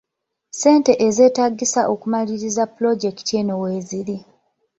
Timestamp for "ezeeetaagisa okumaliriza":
1.07-2.63